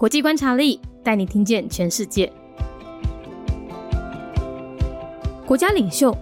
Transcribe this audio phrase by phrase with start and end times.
[0.00, 2.32] 国际观察力带你听见全世界。
[5.44, 6.16] 国家领袖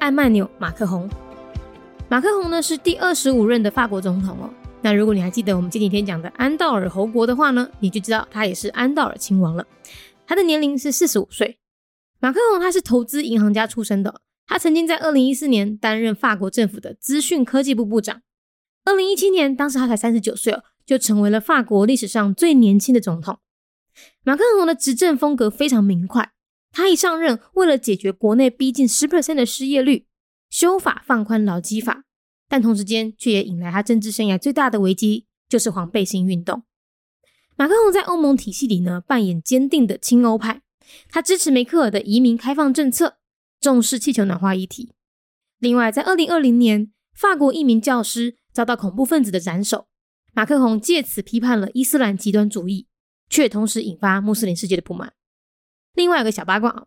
[0.00, 1.08] 艾曼纽·马克宏，
[2.08, 4.50] 马克宏呢是第二十五任的法国总统哦。
[4.80, 9.64] 那如果你还记得我们前几天讲的安道尔侯国的话呢，你就知道他也是安道尔亲王了。
[10.26, 11.60] 他的年龄是四十五岁。
[12.18, 18.22] 马克宏他是投资银行家出身的，他曾经在二零一四年担任法国政府的资讯科技部部长。
[18.84, 20.64] 二零一七年，当时他才三十九岁哦。
[20.84, 23.38] 就成为了法国历史上最年轻的总统。
[24.24, 26.32] 马克龙的执政风格非常明快，
[26.70, 30.06] 他一上任，为了解决国内逼近十 percent 的失业率，
[30.48, 32.04] 修法放宽劳基法，
[32.48, 36.62] 但同时间却也引来他政治生涯最大的危机，就是黄背心运动。
[37.56, 40.62] 马克龙在欧盟体系里呢，扮演坚定的亲欧派，
[41.10, 43.18] 他支持梅克尔的移民开放政策，
[43.60, 44.94] 重视气球暖化议题。
[45.58, 49.86] 另外，在二零二零年，法国一名教师遭到恐怖分子的斩首。
[50.34, 52.86] 马克宏借此批判了伊斯兰极端主义，
[53.28, 55.12] 却同时引发穆斯林世界的不满。
[55.92, 56.86] 另外有个小八卦啊，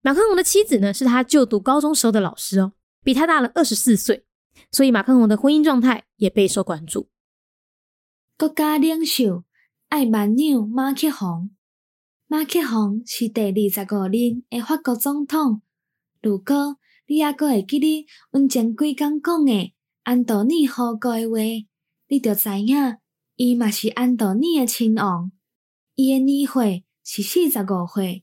[0.00, 2.72] 马克宏的妻子呢是他就读高中时候的老师哦，
[3.04, 4.26] 比他大了二十四岁，
[4.72, 7.08] 所以马克宏的婚姻状态也备受关注。
[8.36, 9.44] 国家领袖
[9.88, 11.50] 艾曼纽马克宏，
[12.26, 15.62] 马克宏是第二十五任的法国总统。
[16.20, 21.38] 如果你还阁会记得阮前几工讲的安东尼好过的话。
[22.12, 22.98] 你着知影，
[23.36, 25.32] 伊嘛是安东尼的亲王。
[25.94, 28.22] 伊的年岁是四十五岁。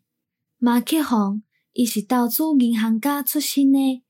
[0.60, 1.42] 马克宏，
[1.74, 4.04] 伊是投资银行家出身的。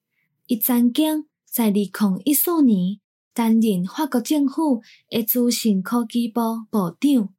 [0.48, 1.90] 伊曾经在二零
[2.26, 3.00] 一四年
[3.34, 7.34] 担任法国政府的资讯科技部部长。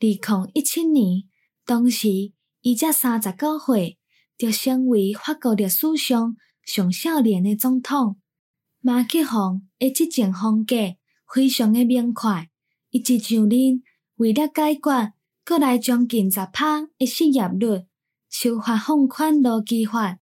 [0.00, 1.22] 零一七年，
[1.64, 2.08] 当时
[2.62, 3.98] 伊才三十九岁，
[4.36, 8.16] 就成为法国历史上上少年的总统。
[8.80, 10.96] 马克宏的执政风格。
[11.34, 12.48] 非常的明快，
[12.90, 13.82] 伊一上任，
[14.18, 14.80] 为了解决
[15.44, 17.86] 国内将近十趴的失业率，
[18.30, 20.20] 修法放宽劳基法，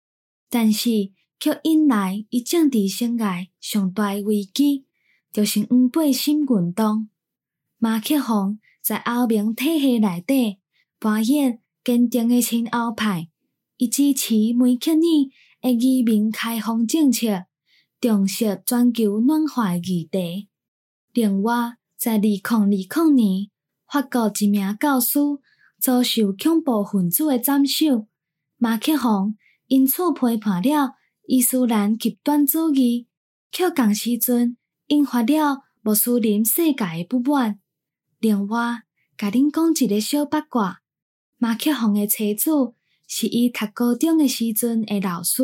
[0.49, 4.85] 但是却引来伊政治生涯上大诶危机，
[5.33, 7.09] 就是黄背心运动。
[7.77, 10.59] 马克宏在欧盟体系内底
[10.97, 13.27] 扮演坚定的亲欧派，
[13.75, 14.97] 伊支持梅克尔
[15.63, 17.47] 诶移民开放政策，
[17.99, 20.47] 重视全球暖化议题。
[21.13, 23.49] 另外，在二零二零年，
[23.85, 25.19] 法国一名教师
[25.77, 28.07] 遭受恐怖分子的斩首，
[28.57, 29.35] 马克宏
[29.67, 30.95] 因此批判了
[31.27, 33.07] 伊斯兰极端主义，
[33.51, 34.55] 却同时阵
[34.87, 37.59] 引发了穆斯林世界的不满。
[38.19, 38.83] 另外，
[39.17, 40.81] 甲恁讲一个小八卦：
[41.37, 42.51] 马克宏的妻子
[43.05, 45.43] 是伊读高中的时阵的老师，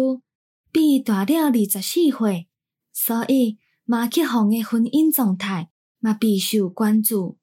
[0.72, 2.48] 比伊大了二十四岁，
[2.94, 3.58] 所以。
[3.87, 5.69] 马克宏的婚姻状态
[6.01, 7.39] 嘛备受关注。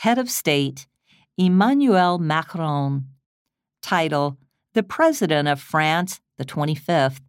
[0.00, 0.84] Head of State
[1.36, 3.04] Emmanuel Macron.
[3.82, 4.36] Title
[4.74, 7.20] The President of France, the 25th.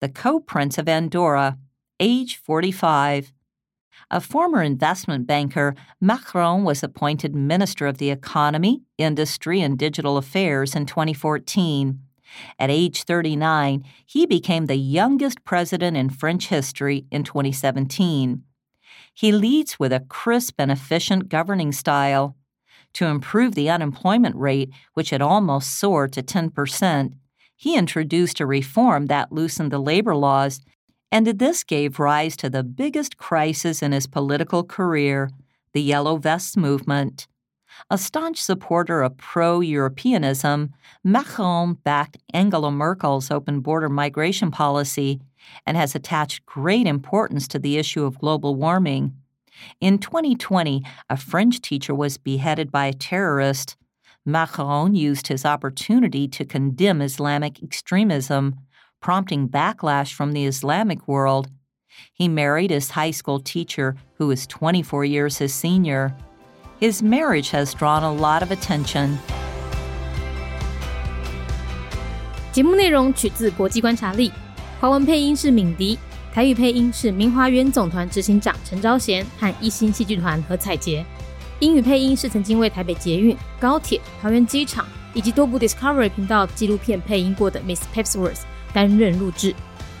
[0.00, 1.58] The Co Prince of Andorra,
[1.98, 3.32] age 45.
[4.10, 10.74] A former investment banker, Macron was appointed Minister of the Economy, Industry, and Digital Affairs
[10.74, 11.98] in 2014.
[12.59, 18.43] At age 39, he became the youngest president in French history in 2017.
[19.13, 22.35] He leads with a crisp and efficient governing style.
[22.93, 27.13] To improve the unemployment rate, which had almost soared to 10%,
[27.55, 30.61] he introduced a reform that loosened the labor laws,
[31.11, 35.29] and this gave rise to the biggest crisis in his political career
[35.73, 37.27] the Yellow Vests movement.
[37.89, 40.73] A staunch supporter of pro Europeanism,
[41.03, 45.19] Macron backed Angela Merkel's open border migration policy
[45.65, 49.13] and has attached great importance to the issue of global warming.
[49.79, 53.75] In 2020, a French teacher was beheaded by a terrorist.
[54.25, 58.55] Macron used his opportunity to condemn Islamic extremism,
[59.01, 61.49] prompting backlash from the Islamic world.
[62.13, 66.15] He married his high school teacher, who is 24 years his senior.
[66.83, 69.15] His marriage has drawn a lot of attention.
[72.51, 74.29] 节目内容取自国际观察力，
[74.81, 75.97] 华文配音是敏迪，
[76.33, 81.05] 台语配音是明华园总团执行长陈昭贤和一星戏剧团何彩杰，
[81.59, 88.41] 英语配音是曾经为台北捷运、高铁、桃园机场以及多部 Discovery 频道纪录片配音过的 Miss Pepsworth
[88.73, 89.55] 担任录制。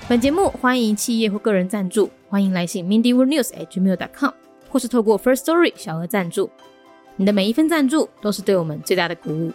[0.09, 4.31] 本节目欢迎企业或个人赞助，欢迎来信 mindyworldnews@gmail.com，
[4.67, 6.51] 或是透过 First Story 小额赞助。
[7.15, 9.51] 你的每一份赞助都是对我们最大的鼓舞。